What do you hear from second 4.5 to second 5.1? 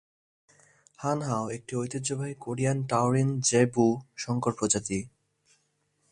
প্রজাতি।